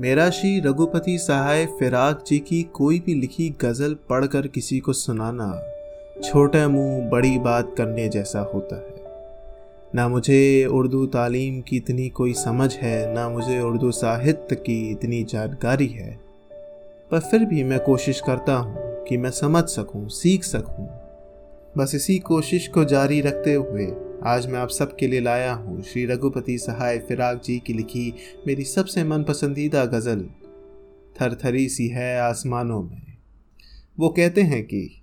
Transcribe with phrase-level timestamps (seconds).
[0.00, 5.62] मेरा श्री रघुपति सहाय फिराक जी की कोई भी लिखी गज़ल पढ़कर किसी को सुनाना
[6.24, 8.94] छोटे मुँह बड़ी बात करने जैसा होता है।
[9.94, 15.24] ना मुझे उर्दू तालीम की इतनी कोई समझ है, ना मुझे उर्दू साहित्य की इतनी
[15.24, 16.20] जानकारी है।
[17.10, 20.88] पर फिर भी मैं कोशिश करता हूँ कि मैं समझ सकूँ, सीख सकूँ।
[21.78, 23.86] बस इसी कोशिश को जारी रखते हुए
[24.26, 28.14] आज मैं आप सबके लिए लाया हूँ श्री रघुपति सहाय फिराक जी की लिखी
[28.46, 30.28] मेरी सबसे मन पसंदीदा गज़ल,
[31.20, 33.16] थरथरी सी है आसमानों में।
[33.98, 35.02] वो कहते हैं कि,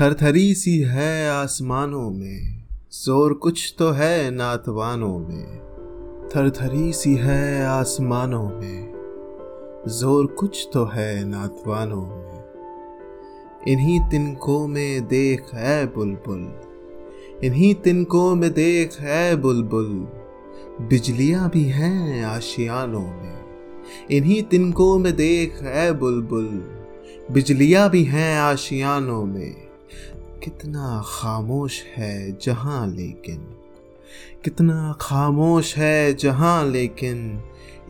[0.00, 2.64] थरथरी सी है आसमानों में,
[3.04, 5.58] ज़ोर कुछ तो है नातवानों में।
[6.34, 8.92] थरथरी सी है आसमानों में,
[9.88, 12.44] ज़ोर कुछ तो है नातवानों में।
[13.68, 16.62] इन्हीं तिनकों में देख है बुलबुल
[17.44, 20.08] इन्हीं तिनकों में देख है बुलबुल।
[20.80, 23.38] बिजलियाँ भी हैं आशियानों में।
[24.10, 26.70] इन्हीं तिनकों में देख है बुलबुल।
[27.30, 29.54] बिजलियाँ भी हैं आशियानों में।
[30.44, 33.38] कितना खामोश है जहाँ लेकिन।
[34.44, 37.40] कितना खामोश है जहाँ लेकिन।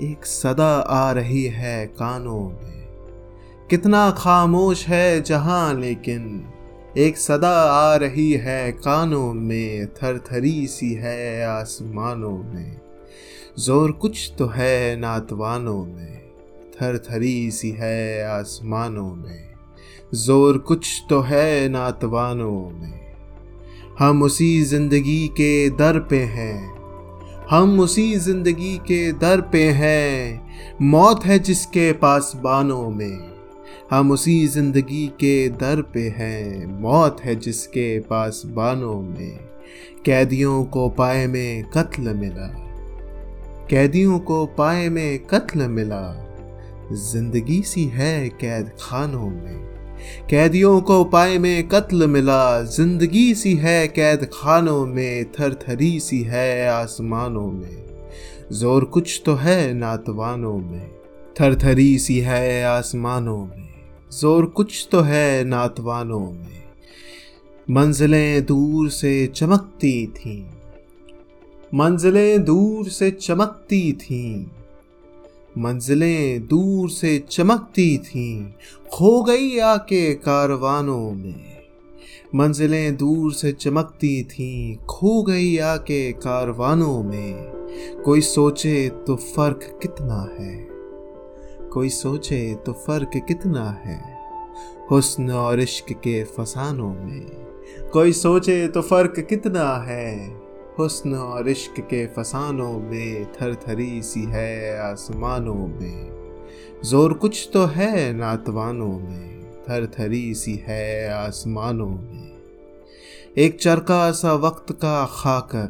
[0.01, 2.87] एक सदा आ रही है कानों में।
[3.71, 6.45] कितना खामोश है जहाँ लेकिन।
[6.97, 12.81] एक सदा आ रही है कानों में, थरथरी सी है आसमानों में।
[13.59, 16.21] ज़ोर कुछ तो है नातवानों में,
[16.73, 19.55] थरथरी सी है आसमानों में।
[20.15, 23.15] ज़ोर कुछ तो है नातवानों में।
[23.99, 26.75] हम उसी ज़िंदगी के दर पे हैं,
[27.51, 30.47] हम उसी ज़िंदगी के दर पे हैं।
[30.83, 33.36] मौत है जिसके पास बानों में।
[33.91, 39.39] हम उसी ज़िंदगी के दर पे हैं। मौत है जिसके पास बानों में।
[40.05, 42.47] कैदियों को पाए में कत्ल मिला।
[43.71, 46.23] कैदियों को पाए में कत्ल मिला।
[46.93, 49.77] ज़िंदगी सी है कैद खानों में।
[50.31, 56.69] कैदियों को पाए में कत्ल मिला। ज़िंदगी सी है कैद खानों में। थरथरी सी है
[56.69, 57.85] आसमानों में।
[58.53, 60.96] ज़ोर कुछ तो है नातवानों में।
[61.41, 63.69] थरथरी सी है आसमानों में।
[64.13, 66.63] ज़ोर कुछ तो है नातवानों में।
[67.71, 70.45] मंजिलें दूर से चमकती थीं।
[71.75, 74.47] मंजिलें दूर से चमकती थीं।
[75.59, 78.53] मंजिलें दूर से चमकती थीं।
[78.93, 81.57] खो गई आके कारवानों में।
[82.35, 87.35] मंजिलें दूर से चमकती थीं। खो गई आके कारवानों में।
[88.05, 90.76] कोई सोचे तो फ़र्क कितना है।
[91.77, 94.19] कोई सोचे तो फ़र्क कितना है?
[94.91, 97.27] हुस्न और इश्क के फसानों में
[97.93, 100.29] कोई सोचे तो फ़र्क कितना है?
[100.79, 107.65] हुस्न और इश्क के फसानों में थर थरी सी है आसमानों में। ज़ोर कुछ तो
[107.65, 112.39] है नातवानों में थर थरी सी है आसमानों में।
[113.39, 115.69] एक चरका सा वक्त का खाकर,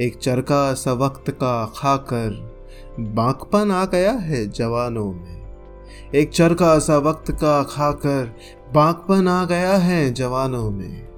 [0.00, 2.53] एक चरका सा वक्त का खाकर
[3.00, 5.46] बाकपन आ गया है जवानों में।
[6.14, 8.36] एक चरका सा वक्त का खाकर
[8.74, 11.08] बाकपन आ गया है जवानों में।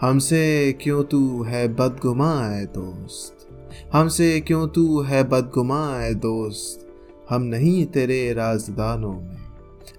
[0.00, 3.48] हमसे क्यों तू है बदगुमा है दोस्त?
[3.92, 6.88] हमसे क्यों तू है बदगुमा है दोस्त?
[7.30, 9.38] हम नहीं तेरे राजदानों में।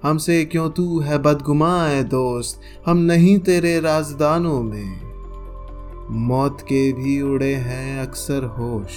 [0.03, 2.61] हमसे क्यों तू है बदगुमा है दोस्त?
[2.85, 5.01] हम नहीं तेरे राजदानों में।
[6.09, 8.91] मौत के भी उड़े हैं अक्सर होश।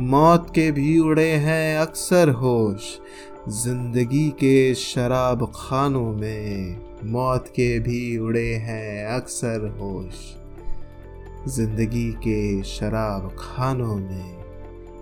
[0.00, 2.82] मौत के भी उड़े हैं अक्सर होश।
[3.48, 10.14] ज़िंदगी के शराब खानों में मौत के भी उड़े हैं अक्सर होश।
[11.48, 14.38] ज़िंदगी के शराब खानों में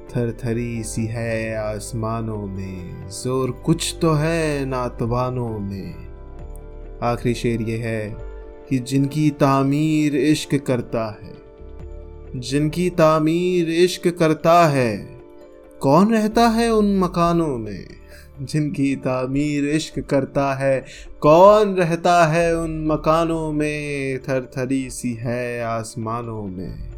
[0.09, 5.95] थरथरी सी है आसमानों में। ज़ोर कुछ तो है नातवानों में।
[7.03, 8.17] आखिरी शेर ये है
[8.69, 11.36] कि जिनकी तामीर इश्क करता है
[12.37, 15.09] जिनकी तामीर इश्क करता है।
[15.81, 17.87] कौन रहता है उन मकानों में?
[18.43, 20.85] जिनकी तामीर इश्क करता है,
[21.21, 24.19] कौन रहता है उन मकानों में?
[24.19, 26.93] थरथरी सी है आसमानों में।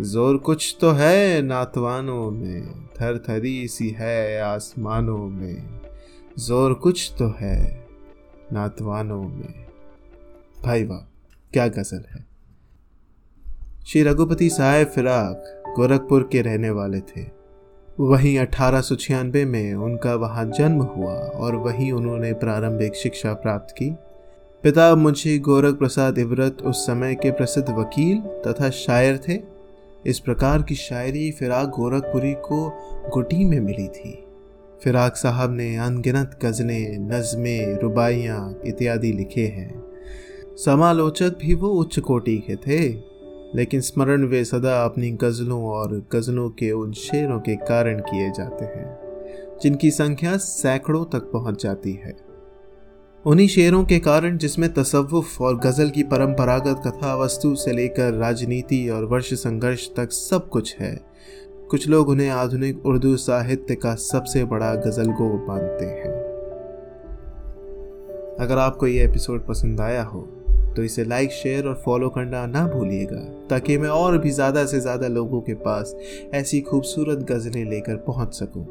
[0.00, 5.80] ज़ोर कुछ तो है नातवानों में, थरथरी सी है आसमानों में।
[6.38, 7.86] ज़ोर कुछ तो है
[8.52, 9.66] नातवानों में।
[10.64, 10.98] भाई वाह,
[11.52, 12.33] क्या गज़ल है।
[13.88, 17.26] श्री रघुपति साहेब फिराक गोरखपुर के रहने वाले थे।
[18.00, 23.74] वहीं अठारह सौ छियानवे में उनका वहाँ जन्म हुआ और वहीं उन्होंने प्रारंभिक शिक्षा प्राप्त
[23.78, 23.90] की।
[24.62, 29.38] पिता मुंशी गोरख प्रसाद इवरत उस समय के प्रसिद्ध वकील तथा शायर थे।
[30.06, 32.72] इस प्रकार की शायरी फिराक गोरखपुरी को
[33.14, 34.26] गुटी में मिली थी।
[34.84, 39.84] फिराक साहब ने अनगिनत गज़लें, नज़में, रुबाइयाँ इत्यादि लिखे हैं।
[40.56, 43.13] समालोचक भी वो उच्च कोटि के थे।
[43.54, 48.64] लेकिन स्मरण वे सदा अपनी गज़लों और गज़लों के उन शेरों के कारण किए जाते
[48.64, 48.98] हैं,
[49.62, 52.16] जिनकी संख्या सैकड़ों तक पहुँच जाती है।
[53.24, 58.88] उन्हीं शेरों के कारण जिसमें तसव्वुफ और गज़ल की परंपरागत कथा वस्तु से लेकर राजनीति
[58.88, 60.94] और वर्ष संघर्ष तक सब कुछ है,
[61.70, 66.12] कुछ लोग उन्हें आधुनिक उर्दू साहित्य का सबसे बड़ा गज़ल गो मानते हैं।
[68.40, 70.28] अगर आपको ये एपिसोड पसंद आया हो
[70.76, 74.80] तो इसे लाइक शेयर और फॉलो करना ना भूलिएगा, ताकि मैं और भी ज़्यादा से
[74.80, 75.94] ज़्यादा लोगों के पास
[76.34, 78.64] ऐसी खूबसूरत गज़लें लेकर पहुँच सकूँ।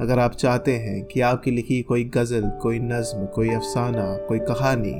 [0.00, 4.94] अगर आप चाहते हैं कि आपकी लिखी कोई गज़ल, कोई नज़म, कोई अफसाना, कोई कहानी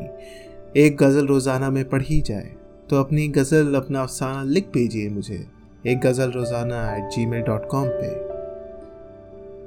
[0.77, 2.51] एक गज़ल रोज़ाना में पढ़ी जाए
[2.91, 5.47] तो अपनी गज़ल, अपना अफसाना लिख भेजिए मुझे,
[5.87, 8.09] एक गज़ल रोज़ाना at ji mail dot com पे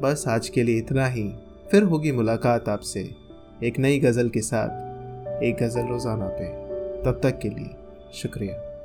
[0.02, 1.30] बस आज के लिए इतना ही,
[1.72, 3.10] फिर होगी मुलाकात आपसे,
[3.64, 6.67] एक नई गज़ल के साथ, एक गज़ल रोज़ाना पे
[7.06, 7.76] तब तक के लिए
[8.14, 8.77] शुक्रिया।